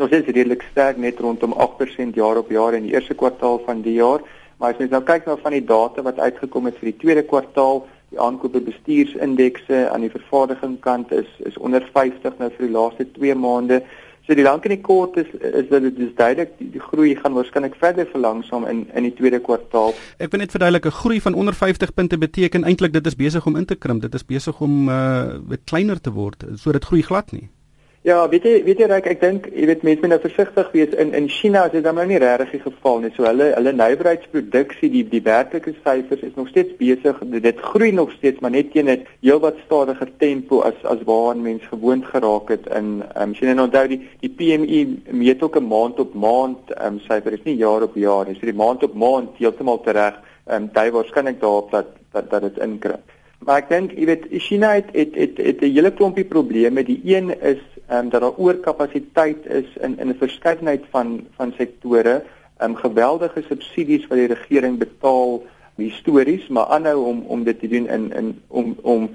Ons 0.00 0.14
is 0.16 0.28
redelik 0.32 0.62
sterk 0.70 0.96
net 0.96 1.18
rondom 1.20 1.52
8% 1.60 2.14
jaar 2.16 2.38
op 2.40 2.48
jaar 2.48 2.72
in 2.72 2.86
die 2.86 2.94
eerste 2.94 3.12
kwartaal 3.14 3.58
van 3.66 3.82
die 3.84 3.98
jaar, 3.98 4.22
maar 4.56 4.72
as 4.72 4.78
jy 4.80 4.86
nou 4.88 5.02
kyk 5.04 5.26
na 5.28 5.34
van 5.42 5.52
die 5.52 5.64
data 5.64 6.04
wat 6.06 6.20
uitgekom 6.20 6.70
het 6.70 6.78
vir 6.80 6.88
die 6.88 7.00
tweede 7.02 7.24
kwartaal, 7.28 7.82
die 8.08 8.20
aankope 8.20 8.62
bestuursindekse 8.64 9.82
aan 9.92 10.06
die 10.06 10.12
vervaardigingkant 10.14 11.12
is 11.12 11.28
is 11.50 11.58
onder 11.60 11.84
50 11.92 12.40
nou 12.40 12.48
vir 12.54 12.64
die 12.64 12.72
laaste 12.78 13.06
2 13.18 13.36
maande. 13.42 13.82
So 14.24 14.38
die 14.38 14.46
lank 14.46 14.64
en 14.64 14.72
die 14.72 14.80
kort 14.80 15.20
is 15.20 15.28
is 15.36 15.68
dat 15.68 15.84
dit 15.84 16.00
is 16.08 16.16
duidelik 16.16 16.56
die, 16.56 16.70
die 16.78 16.82
groei 16.88 17.12
gaan 17.20 17.36
waarskynlik 17.36 17.76
verder 17.84 18.08
verlangsaam 18.08 18.64
in 18.72 18.82
in 18.96 19.10
die 19.10 19.14
tweede 19.20 19.44
kwartaal. 19.44 19.92
Ek 20.16 20.32
wil 20.32 20.46
net 20.46 20.56
verduidelik 20.56 20.88
'n 20.88 20.98
groei 21.02 21.20
van 21.20 21.36
onder 21.44 21.54
50 21.54 21.94
punte 21.94 22.18
beteken 22.18 22.64
eintlik 22.64 22.96
dit 22.96 23.06
is 23.06 23.20
besig 23.20 23.46
om 23.46 23.56
in 23.56 23.68
te 23.68 23.76
krimp. 23.76 24.00
Dit 24.02 24.14
is 24.14 24.24
besig 24.24 24.60
om 24.60 24.88
uh 24.88 25.58
kleiner 25.64 26.00
te 26.00 26.10
word. 26.10 26.44
So 26.56 26.72
dit 26.72 26.84
groei 26.84 27.02
glad 27.02 27.32
nie. 27.32 27.50
Ja, 28.02 28.28
weet 28.32 28.46
jy, 28.48 28.62
weet 28.64 28.78
jy 28.80 28.86
reg, 28.88 29.06
ek 29.12 29.18
dink, 29.20 29.46
jy 29.52 29.66
weet 29.68 29.82
mense 29.84 30.00
moet 30.00 30.14
nou 30.14 30.18
versigtig 30.22 30.68
wees 30.72 30.94
in 31.02 31.10
in 31.18 31.26
China 31.28 31.66
is 31.68 31.74
dit 31.74 31.82
dan 31.84 31.98
nou 32.00 32.06
nie 32.08 32.20
regtig 32.22 32.54
die 32.54 32.60
geval 32.62 33.02
nie. 33.02 33.10
So 33.12 33.26
hulle 33.28 33.50
hulle 33.52 33.74
nywerheidsproduksie, 33.76 34.88
die 34.94 35.02
die 35.10 35.20
werklike 35.26 35.74
syfers 35.82 36.22
is 36.24 36.32
nog 36.38 36.48
steeds 36.48 36.72
besig. 36.78 37.20
Dit 37.44 37.60
groei 37.60 37.90
nog 37.92 38.14
steeds, 38.16 38.40
maar 38.40 38.54
net 38.56 38.72
teen 38.72 38.88
'n 38.88 39.04
heelwat 39.20 39.60
stadiger 39.66 40.08
tempo 40.24 40.62
as 40.70 40.80
as 40.94 41.04
waaraan 41.04 41.44
mense 41.44 41.68
gewoond 41.68 42.08
geraak 42.14 42.48
het 42.48 42.66
in 42.72 43.04
ehm 43.04 43.28
um, 43.28 43.34
sien 43.34 43.52
en 43.52 43.60
onthou 43.68 43.86
die 43.92 44.00
die 44.24 44.32
PMI 44.32 44.80
meet 45.10 45.42
ook 45.42 45.60
'n 45.60 45.68
maand 45.68 46.00
op 46.00 46.14
maand 46.14 46.72
ehm 46.72 46.94
um, 46.94 47.00
syfer 47.00 47.32
is 47.32 47.44
nie 47.44 47.56
jaar 47.56 47.82
op 47.82 47.94
jaar 47.96 48.24
nie. 48.26 48.34
So 48.40 48.46
die 48.46 48.60
maand 48.64 48.82
op 48.82 48.94
maand 48.94 49.36
heeltemal 49.36 49.80
tereg 49.80 50.16
ehm 50.46 50.62
um, 50.62 50.70
dui 50.72 50.90
waarskynlik 50.90 51.40
daarop 51.40 51.70
dat 51.70 51.86
dat 52.12 52.30
dat 52.30 52.42
dit 52.42 52.58
inkrimp. 52.58 53.04
Maar 53.40 53.62
ek 53.62 53.68
dink, 53.68 53.92
jy 53.96 54.04
weet, 54.04 54.24
China 54.44 54.74
het 54.76 54.88
het, 54.92 55.36
het 55.36 55.60
'n 55.60 55.72
hele 55.72 55.92
klompie 55.92 56.24
probleme. 56.24 56.84
Die 56.84 57.00
een 57.04 57.32
is 57.40 57.60
ehm 57.90 58.04
um, 58.04 58.08
dat 58.10 58.20
daar 58.20 58.36
oorkapasiteit 58.36 59.46
is 59.46 59.68
in 59.80 59.98
in 59.98 60.08
'n 60.08 60.18
verskeidenheid 60.18 60.84
van 60.90 61.26
van 61.36 61.52
sektore, 61.56 62.22
ehm 62.56 62.70
um, 62.70 62.76
geweldige 62.76 63.42
subsidies 63.48 64.06
wat 64.06 64.18
die 64.18 64.26
regering 64.26 64.78
betaal 64.78 65.42
histories, 65.76 66.48
maar 66.48 66.66
aanhou 66.66 67.04
om 67.04 67.24
om 67.26 67.44
dit 67.44 67.60
te 67.60 67.68
doen 67.68 67.88
in 67.88 68.12
in 68.12 68.42
om 68.48 68.76
om 68.82 69.10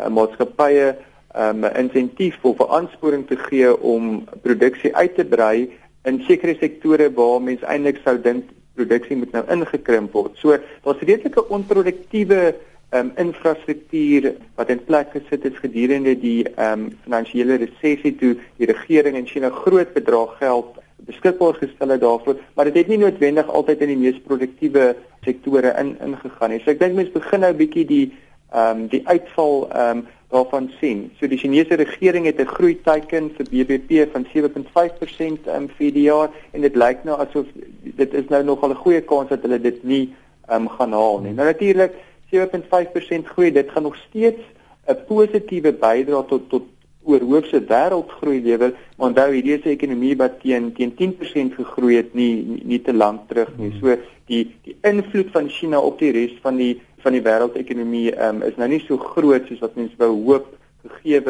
uh, 0.00 0.08
maatskappye 0.08 0.96
ehm 1.34 1.64
um, 1.64 1.70
insentief 1.84 2.36
of 2.44 2.58
'n 2.58 2.70
aansporing 2.78 3.26
te 3.26 3.36
gee 3.36 3.80
om 3.80 4.24
produksie 4.42 4.96
uit 4.96 5.14
te 5.14 5.24
brei 5.24 5.72
in 6.04 6.22
sekere 6.26 6.56
sektore 6.60 7.12
waar 7.12 7.42
mense 7.42 7.66
eintlik 7.66 8.00
sou 8.04 8.20
dink 8.20 8.44
produksie 8.74 9.16
moet 9.16 9.32
nou 9.32 9.44
ingekrimp 9.50 10.12
word. 10.12 10.36
So 10.36 10.58
daar's 10.82 11.00
redelike 11.00 11.48
onproduktiewe 11.48 12.54
um, 12.90 13.12
infrastruktuur 13.16 14.34
wat 14.54 14.68
in 14.68 14.84
plek 14.84 15.12
gesit 15.12 15.44
is 15.44 15.58
gedurende 15.60 16.14
die 16.18 16.46
um, 16.56 16.88
finansiële 17.04 17.60
resessie 17.64 18.14
toe 18.16 18.34
die 18.56 18.66
regering 18.66 19.16
in 19.16 19.26
China 19.26 19.50
groot 19.50 19.92
bedrag 19.94 20.38
geld 20.38 20.78
beskikbaar 21.08 21.54
gestel 21.54 21.88
het 21.88 22.00
daarvoor, 22.00 22.36
maar 22.54 22.64
dit 22.64 22.74
het 22.74 22.88
nie 22.90 22.98
noodwendig 22.98 23.48
altyd 23.48 23.84
in 23.86 23.92
die 23.94 24.00
mees 24.00 24.20
produktiewe 24.26 24.96
sektore 25.24 25.72
in 25.80 25.94
ingegaan 26.04 26.52
nie. 26.52 26.60
So 26.64 26.72
ek 26.74 26.80
dink 26.82 26.96
mense 26.98 27.14
begin 27.14 27.44
nou 27.44 27.52
'n 27.52 27.60
bietjie 27.60 27.86
die 27.86 28.06
ehm 28.52 28.82
um, 28.82 28.86
die 28.88 29.02
uitval 29.06 29.68
ehm 29.70 29.98
um, 29.98 30.06
daarvan 30.28 30.70
sien. 30.80 31.10
So 31.20 31.26
die 31.26 31.38
Chinese 31.38 31.74
regering 31.74 32.26
het 32.26 32.40
'n 32.40 32.46
groei 32.46 32.76
teiken 32.82 33.30
vir 33.36 33.46
BBP 33.50 34.12
van 34.12 34.26
7.5% 34.32 35.46
um, 35.46 35.68
vir 35.68 35.92
die 35.92 36.08
jaar 36.08 36.30
en 36.52 36.60
dit 36.60 36.74
lyk 36.76 37.04
nou 37.04 37.16
asof 37.20 37.46
dit 37.82 38.14
is 38.14 38.28
nou 38.28 38.44
nogal 38.44 38.70
'n 38.70 38.82
goeie 38.84 39.00
kans 39.00 39.28
dat 39.28 39.42
hulle 39.42 39.60
dit 39.60 39.84
nie 39.84 40.14
ehm 40.48 40.62
um, 40.62 40.68
gaan 40.68 40.92
haal 40.92 41.20
nie. 41.20 41.32
Nou 41.32 41.46
natuurlik 41.46 41.94
7.5% 42.32 43.32
groei, 43.32 43.52
dit 43.52 43.70
gaan 43.70 43.82
nog 43.82 43.96
steeds 44.08 44.42
'n 44.88 45.04
positiewe 45.06 45.72
bydrae 45.72 46.24
tot 46.26 46.48
tot 46.48 46.64
oorhoofse 47.08 47.60
wêreldgroei 47.60 48.40
lewer, 48.42 48.72
maar 48.96 49.08
onthou 49.08 49.32
hierdie 49.32 49.56
is 49.58 49.64
'n 49.64 49.76
ekonomie 49.76 50.16
wat 50.16 50.40
teen 50.40 50.72
teen 50.72 50.94
10% 50.94 51.54
gegroei 51.54 51.96
het 51.96 52.14
nie, 52.14 52.34
nie 52.44 52.60
nie 52.64 52.82
te 52.82 52.92
lank 52.92 53.28
terug 53.28 53.50
nie. 53.56 53.72
So 53.80 53.96
die 54.26 54.44
die 54.64 54.76
invloed 54.82 55.30
van 55.30 55.48
China 55.48 55.80
op 55.80 55.98
die 55.98 56.12
res 56.12 56.34
van 56.42 56.56
die 56.56 56.80
van 57.04 57.12
die 57.12 57.22
wêreldekonomie 57.22 58.12
um, 58.28 58.42
is 58.42 58.56
nou 58.56 58.68
nie 58.68 58.82
so 58.86 58.96
groot 58.96 59.46
soos 59.46 59.60
wat 59.60 59.76
mense 59.76 59.96
wou 59.96 60.12
hoop 60.24 60.46
gegee 60.86 61.22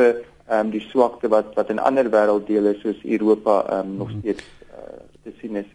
um, 0.50 0.70
die 0.70 0.82
swakte 0.90 1.28
wat 1.28 1.54
wat 1.54 1.70
in 1.70 1.78
ander 1.78 2.10
wêrelddele 2.10 2.74
soos 2.82 3.00
Europa 3.04 3.60
um, 3.78 3.96
nog 3.96 4.08
mhm. 4.08 4.18
steeds 4.18 4.44
uh, 4.72 5.00
te 5.22 5.32
sien 5.40 5.56
is. 5.56 5.66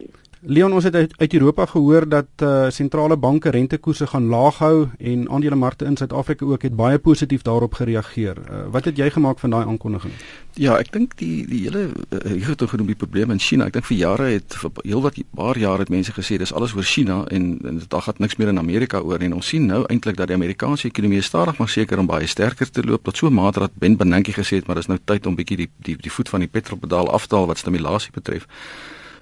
Leon 0.46 0.72
ons 0.76 0.84
het 0.84 0.94
uit, 0.94 1.12
uit 1.16 1.34
Europa 1.34 1.64
gehoor 1.66 2.08
dat 2.08 2.42
uh 2.42 2.68
sentrale 2.68 3.16
banke 3.16 3.50
rentekoerse 3.50 4.06
gaan 4.06 4.26
laag 4.28 4.58
hou 4.58 4.88
en 4.98 5.30
aandelemarkte 5.30 5.84
in 5.84 5.96
Suid-Afrika 5.96 6.44
ook 6.44 6.62
het 6.62 6.76
baie 6.76 6.98
positief 6.98 7.42
daarop 7.42 7.74
gereageer. 7.74 8.36
Uh, 8.36 8.64
wat 8.70 8.84
het 8.84 8.96
jy 8.96 9.10
gemaak 9.10 9.38
van 9.38 9.50
daai 9.50 9.64
aankondiging? 9.64 10.12
Ja, 10.60 10.76
ek 10.76 10.92
dink 10.92 11.16
die 11.16 11.46
die 11.48 11.62
hele 11.64 11.86
uh, 11.88 12.20
hier 12.32 12.50
het 12.52 12.62
genoem 12.68 12.90
die 12.92 12.96
probleme 12.96 13.32
in 13.32 13.40
China. 13.40 13.68
Ek 13.70 13.72
dink 13.78 13.88
vir 13.88 13.96
jare 13.96 14.26
het 14.34 14.56
vir 14.60 14.70
heelwat 14.82 15.16
paar 15.34 15.58
jare 15.58 15.86
het 15.86 15.92
mense 15.92 16.12
gesê 16.12 16.36
dis 16.36 16.52
alles 16.52 16.74
oor 16.76 16.84
China 16.84 17.22
en 17.30 17.46
en 17.64 17.78
dit 17.80 17.96
gaan 18.06 18.20
niks 18.20 18.36
meer 18.36 18.52
in 18.52 18.58
Amerika 18.60 19.00
oor 19.00 19.18
nie. 19.18 19.32
Ons 19.32 19.48
sien 19.48 19.64
nou 19.66 19.84
eintlik 19.88 20.16
dat 20.20 20.28
die 20.28 20.36
Amerikaanse 20.36 20.88
ekonomie 20.88 21.22
stadig 21.22 21.56
maar 21.58 21.72
seker 21.72 21.98
om 21.98 22.10
baie 22.10 22.26
sterker 22.26 22.70
te 22.70 22.84
loop 22.84 23.04
tot 23.04 23.16
so 23.16 23.26
'n 23.26 23.34
mate 23.34 23.60
dat 23.60 23.78
Ben 23.78 23.96
Bernanke 23.96 24.32
gesê 24.32 24.60
het 24.60 24.66
maar 24.66 24.76
dis 24.76 24.92
nou 24.92 24.98
tyd 25.04 25.26
om 25.26 25.34
bietjie 25.34 25.56
die 25.56 25.70
die 25.78 25.96
die 25.96 26.12
voet 26.12 26.28
van 26.28 26.40
die 26.40 26.48
petrolpedaal 26.48 27.08
af 27.08 27.26
te 27.26 27.36
haal 27.36 27.46
wat 27.46 27.58
stimulasie 27.58 28.12
betref. 28.12 28.46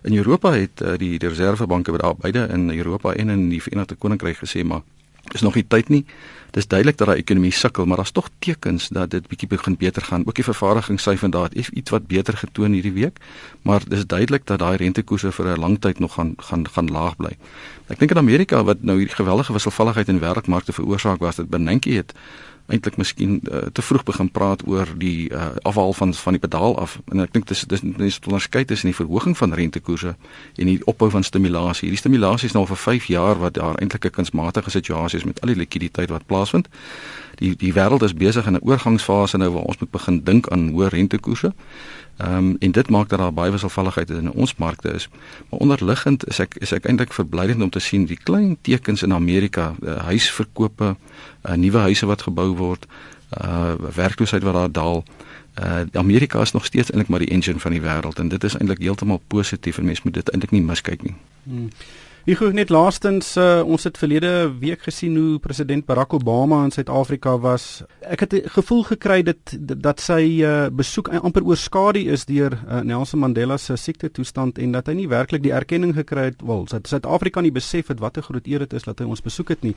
In 0.03 0.17
Europa 0.17 0.53
het 0.53 0.81
uh, 0.83 0.97
die 0.99 1.19
die 1.19 1.29
reservebanke 1.29 1.93
beide 2.19 2.49
in 2.51 2.71
Europa 2.71 3.13
en 3.13 3.29
in 3.29 3.49
die 3.49 3.63
Verenigde 3.63 3.95
Koninkryk 3.95 4.37
gesê 4.37 4.65
maar 4.65 4.83
dis 5.31 5.41
nog 5.41 5.55
nie 5.55 5.65
tyd 5.69 5.89
nie. 5.89 6.05
Dis 6.53 6.67
duidelik 6.69 6.99
dat 7.01 7.09
daai 7.09 7.19
ekonomie 7.23 7.53
sukkel, 7.53 7.87
maar 7.87 7.97
daar's 7.97 8.13
tog 8.13 8.29
tekens 8.39 8.89
dat 8.93 9.11
dit 9.11 9.29
bietjie 9.29 9.49
begin 9.49 9.77
beter 9.77 10.03
gaan. 10.03 10.27
Ook 10.27 10.35
die 10.35 10.45
vervaardigingssyfer 10.45 11.31
daar 11.31 11.49
het 11.49 11.71
iets 11.71 11.91
wat 11.91 12.07
beter 12.07 12.37
getoon 12.37 12.73
hierdie 12.77 12.93
week, 12.93 13.21
maar 13.63 13.81
dis 13.89 14.07
duidelik 14.07 14.47
dat 14.47 14.59
daai 14.59 14.77
rentekoerse 14.77 15.33
vir 15.33 15.47
'n 15.55 15.61
lang 15.61 15.79
tyd 15.81 15.99
nog 15.99 16.13
gaan 16.15 16.35
gaan 16.37 16.69
gaan 16.69 16.91
laag 16.91 17.17
bly. 17.17 17.37
Ek 17.89 17.99
dink 17.99 18.11
in 18.11 18.19
Amerika 18.19 18.65
wat 18.65 18.83
nou 18.83 18.99
hierdie 18.99 19.17
geweldige 19.17 19.53
wisselvalligheid 19.53 20.09
in 20.09 20.21
wêreldmarkte 20.21 20.73
veroorsaak 20.73 21.19
was 21.19 21.37
dit 21.37 21.49
Bernanke 21.49 21.91
het 21.91 22.13
eintlik 22.67 22.97
miskien 22.97 23.41
uh, 23.51 23.59
te 23.73 23.83
vroeg 23.83 24.05
begin 24.05 24.31
praat 24.31 24.63
oor 24.67 24.89
die 24.99 25.31
uh, 25.31 25.47
afhaal 25.63 25.93
van 25.93 26.15
van 26.15 26.33
die 26.33 26.41
pedaal 26.41 26.79
af 26.79 26.99
en 27.11 27.21
ek 27.25 27.33
dink 27.33 27.47
dis 27.51 27.65
dis 27.69 27.83
dis 27.83 28.19
onderskei 28.27 28.65
tussen 28.65 28.91
die 28.91 28.97
verhoging 28.97 29.37
van 29.37 29.55
rentekoerse 29.55 30.15
en 30.57 30.71
die 30.71 30.79
opbou 30.85 31.11
van 31.11 31.23
stimulasie. 31.23 31.89
Hierdie 31.89 32.01
stimulasie 32.01 32.49
is 32.49 32.57
nou 32.57 32.67
vir 32.67 32.77
5 32.77 33.09
jaar 33.13 33.39
wat 33.39 33.55
daar 33.55 33.79
eintlik 33.81 34.07
'n 34.07 34.17
kunsmatige 34.19 34.71
situasie 34.71 35.19
is 35.19 35.25
met 35.25 35.41
al 35.41 35.55
die 35.55 35.57
likwiditeit 35.57 36.11
wat 36.11 36.27
plaasvind. 36.27 36.69
Die 37.41 37.57
die 37.57 37.73
wêreld 37.73 38.03
is 38.03 38.15
besig 38.15 38.47
in 38.47 38.55
'n 38.55 38.63
oorgangsfase 38.63 39.37
nou 39.37 39.51
waar 39.51 39.69
ons 39.71 39.79
moet 39.79 39.91
begin 39.91 40.25
dink 40.25 40.49
aan 40.49 40.71
hoë 40.71 40.89
rentekoerse. 40.89 41.53
Ehm 42.17 42.37
um, 42.37 42.57
en 42.59 42.71
dit 42.71 42.89
maak 42.89 43.09
dat 43.09 43.19
daar 43.19 43.33
baie 43.33 43.51
wisselvalligheid 43.51 44.11
in 44.11 44.31
ons 44.31 44.55
markte 44.55 44.93
is. 44.93 45.09
Maar 45.49 45.61
onderliggend 45.61 46.27
is 46.29 46.39
ek 46.39 46.55
is 46.55 46.73
ek 46.73 46.85
eintlik 46.85 47.13
verblydend 47.13 47.63
om 47.63 47.71
te 47.71 47.81
sien 47.81 48.05
die 48.05 48.19
klein 48.23 48.57
tekens 48.61 49.03
in 49.03 49.13
Amerika, 49.13 49.75
uh, 49.81 49.97
huisverkope, 49.97 50.97
uh, 51.43 51.55
nuwe 51.55 51.79
huise 51.79 52.07
wat 52.07 52.23
gebou 52.23 52.57
word, 52.57 52.87
uh 53.43 53.75
werkloosheid 53.95 54.43
wat 54.43 54.55
daar 54.55 54.73
daal. 54.73 55.05
Uh 55.61 55.81
Amerika 55.93 56.41
is 56.41 56.53
nog 56.53 56.65
steeds 56.65 56.91
eintlik 56.91 57.09
maar 57.09 57.19
die 57.19 57.31
engine 57.31 57.59
van 57.59 57.71
die 57.71 57.81
wêreld 57.81 58.19
en 58.19 58.29
dit 58.29 58.45
is 58.45 58.57
eintlik 58.57 58.79
heeltemal 58.79 59.23
positief 59.27 59.79
en 59.79 59.85
mense 59.85 60.01
moet 60.05 60.15
dit 60.15 60.31
eintlik 60.31 60.51
nie 60.51 60.63
miskyk 60.63 61.03
nie. 61.03 61.15
Hmm. 61.43 61.69
Gou 62.23 62.53
net 62.55 62.71
laastens 62.71 63.33
uh, 63.35 63.65
ons 63.67 63.83
het 63.83 63.97
verlede 63.99 64.47
week 64.61 64.85
gesien 64.87 65.17
hoe 65.19 65.41
president 65.43 65.83
Barack 65.89 66.13
Obama 66.15 66.61
in 66.63 66.71
Suid-Afrika 66.71 67.33
was. 67.43 67.83
Ek 67.99 68.21
het 68.21 68.33
'n 68.35 68.49
gevoel 68.49 68.85
gekry 68.85 69.23
dit 69.23 69.59
dat 69.59 69.99
sy 70.01 70.39
uh, 70.47 70.69
besoek 70.71 71.09
amper 71.09 71.43
oorskadu 71.43 71.99
is 71.99 72.25
deur 72.25 72.53
uh, 72.53 72.81
Nelson 72.81 73.19
Mandela 73.19 73.57
se 73.57 73.77
siekte 73.77 74.11
toestand 74.11 74.59
en 74.59 74.73
dat 74.73 74.87
hy 74.87 74.95
nie 74.95 75.09
werklik 75.09 75.43
die 75.43 75.53
erkenning 75.53 75.95
gekry 75.95 76.31
het 76.31 76.43
wil. 76.47 76.67
Suid-Afrika 76.67 77.41
nie 77.41 77.51
besef 77.51 77.89
het 77.89 77.99
wat 77.99 78.17
'n 78.17 78.23
groot 78.23 78.47
eer 78.47 78.59
dit 78.59 78.73
is 78.73 78.83
dat 78.83 78.99
hy 78.99 79.05
ons 79.05 79.21
besoek 79.21 79.49
het 79.49 79.63
nie. 79.63 79.75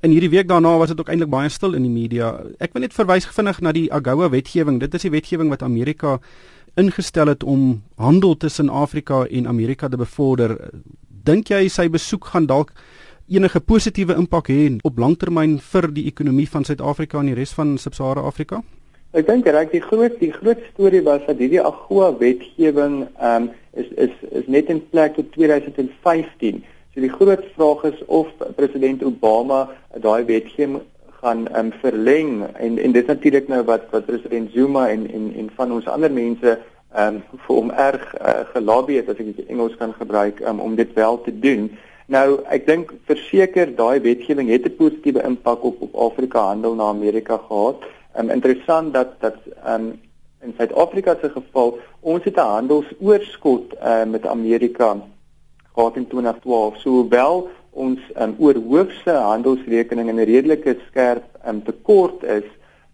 In 0.00 0.10
hierdie 0.10 0.30
week 0.30 0.48
daarna 0.48 0.78
was 0.78 0.88
dit 0.88 1.00
ook 1.00 1.08
eintlik 1.08 1.30
baie 1.30 1.48
stil 1.48 1.74
in 1.74 1.82
die 1.82 2.00
media. 2.00 2.40
Ek 2.58 2.72
wil 2.72 2.80
net 2.80 2.94
verwys 2.94 3.26
vinnig 3.26 3.60
na 3.60 3.72
die 3.72 3.92
AGOA 3.92 4.30
wetgewing. 4.30 4.80
Dit 4.80 4.94
is 4.94 5.02
die 5.02 5.10
wetgewing 5.10 5.50
wat 5.50 5.62
Amerika 5.62 6.20
ingestel 6.74 7.26
het 7.26 7.44
om 7.44 7.82
handel 7.96 8.36
tussen 8.36 8.68
Afrika 8.68 9.26
en 9.26 9.46
Amerika 9.46 9.88
te 9.88 9.96
bevorder 9.96 10.70
dink 11.24 11.50
jy 11.50 11.68
sy 11.68 11.88
besoek 11.88 12.32
gaan 12.32 12.46
dalk 12.46 12.72
enige 13.32 13.60
positiewe 13.60 14.14
impak 14.18 14.50
hê 14.50 14.78
op 14.84 14.98
langtermyn 14.98 15.58
vir 15.72 15.88
die 15.94 16.06
ekonomie 16.10 16.48
van 16.50 16.64
Suid-Afrika 16.64 17.20
en 17.20 17.30
die 17.30 17.38
res 17.38 17.54
van 17.56 17.76
Sub-Sahara 17.78 18.26
Afrika? 18.28 18.62
Ek 19.12 19.26
dink 19.28 19.46
reg 19.46 19.72
die 19.72 19.82
groot 19.84 20.14
die 20.20 20.32
groot 20.32 20.60
storie 20.72 21.02
was 21.04 21.24
dat 21.26 21.40
hierdie 21.40 21.60
AGOA 21.60 22.12
wetgewing 22.20 23.02
ehm 23.18 23.48
um, 23.48 23.50
is 23.72 23.88
is 24.04 24.14
is 24.40 24.48
net 24.52 24.68
in 24.68 24.82
plek 24.92 25.14
tot 25.16 25.30
2015. 25.32 26.62
So 26.92 27.00
die 27.00 27.12
groot 27.12 27.44
vraag 27.56 27.84
is 27.88 28.00
of 28.06 28.28
president 28.56 29.04
Obama 29.04 29.68
daai 30.00 30.24
wetgewing 30.28 30.82
gaan 31.20 31.46
ehm 31.48 31.66
um, 31.66 31.72
verleng 31.84 32.32
en 32.56 32.78
en 32.78 32.92
dit 32.92 33.06
natuurlik 33.06 33.48
nou 33.48 33.62
wat 33.68 33.88
wat 33.92 34.08
president 34.08 34.52
Zuma 34.52 34.88
en 34.88 35.04
en 35.12 35.28
en 35.44 35.50
van 35.56 35.72
ons 35.72 35.88
ander 35.88 36.12
mense 36.12 36.58
ehm 36.94 37.14
um, 37.14 37.22
vir 37.46 37.56
hom 37.56 37.70
erg 37.70 38.02
uh, 38.20 38.44
gelobby 38.52 38.98
het 39.00 39.08
as 39.08 39.20
ek 39.22 39.36
dit 39.36 39.46
Engels 39.48 39.76
kan 39.80 39.94
gebruik 39.96 40.40
um, 40.40 40.60
om 40.60 40.74
dit 40.76 40.92
wel 40.94 41.20
te 41.22 41.32
doen. 41.38 41.70
Nou 42.06 42.42
ek 42.52 42.66
dink 42.66 42.92
verseker 43.08 43.74
daai 43.76 44.00
wetgewing 44.00 44.50
het 44.50 44.66
'n 44.68 44.76
positiewe 44.76 45.22
impak 45.22 45.64
op 45.64 45.82
op 45.82 45.94
Afrika 45.94 46.40
handel 46.52 46.74
na 46.74 46.88
Amerika 46.88 47.40
gehad. 47.48 47.84
Um, 48.18 48.30
interessant 48.30 48.94
dat 48.94 49.20
dat 49.20 49.36
um, 49.66 50.00
in 50.42 50.54
Suid-Afrika 50.56 51.16
se 51.20 51.30
geval 51.30 51.78
ons 52.00 52.24
het 52.24 52.36
'n 52.36 52.52
handelsoorskot 52.56 53.74
uh, 53.74 54.04
met 54.04 54.26
Amerika 54.26 54.96
gehad 55.74 55.96
in 55.96 56.06
2012. 56.06 56.76
Sohoewel 56.76 57.48
ons 57.70 58.00
um, 58.20 58.34
oorhoofse 58.38 59.10
handelsrekening 59.10 60.08
in 60.08 60.20
'n 60.20 60.24
redelike 60.24 60.76
skerp 60.88 61.24
um, 61.46 61.62
tekort 61.62 62.22
is, 62.22 62.44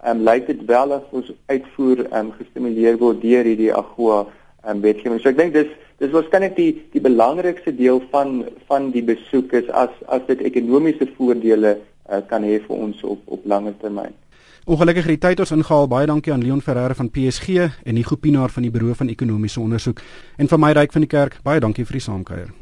um, 0.07 0.23
lyk 0.23 0.47
dit 0.47 0.65
wel 0.67 0.95
of 0.99 1.03
ons 1.11 1.33
uitvoer 1.47 2.05
ehm 2.07 2.27
um, 2.27 2.33
gestimuleer 2.39 2.99
word 2.99 3.23
deur 3.23 3.45
hierdie 3.45 3.73
AGOA 3.75 4.21
ehm 4.23 4.77
um, 4.77 4.81
wetgewing. 4.83 5.21
So 5.21 5.33
ek 5.33 5.41
dink 5.41 5.57
dis 5.57 5.75
dis 5.99 6.15
waarskynlik 6.15 6.57
die 6.57 6.71
die 6.95 7.03
belangrikste 7.03 7.75
deel 7.75 8.03
van 8.13 8.45
van 8.71 8.91
die 8.95 9.03
besoek 9.03 9.53
is 9.63 9.69
as 9.71 9.95
as 10.07 10.25
dit 10.31 10.45
ekonomiese 10.53 11.11
voordele 11.17 11.77
uh, 11.77 12.23
kan 12.31 12.47
hê 12.47 12.61
vir 12.67 12.77
ons 12.77 13.03
op 13.03 13.23
op 13.27 13.45
langer 13.45 13.77
termyn. 13.83 14.15
Ongelukkig 14.69 15.07
het 15.09 15.15
die 15.17 15.25
tyd 15.29 15.41
ons 15.41 15.55
ingehaal. 15.57 15.89
Baie 15.89 16.07
dankie 16.07 16.33
aan 16.33 16.43
Leon 16.45 16.61
Ferreira 16.61 16.95
van 16.95 17.09
PSG 17.11 17.71
en 17.89 17.97
die 17.97 18.05
Gopinaar 18.05 18.53
van 18.53 18.67
die 18.69 18.71
Buro 18.71 18.93
van 18.95 19.09
Ekonomiese 19.09 19.61
Onderzoek 19.61 20.03
en 20.37 20.49
van 20.49 20.61
my 20.61 20.75
ryk 20.77 20.93
van 20.93 21.07
die 21.07 21.15
kerk. 21.17 21.41
Baie 21.43 21.61
dankie 21.61 21.89
vir 21.89 22.03
die 22.03 22.05
saamkuier. 22.05 22.59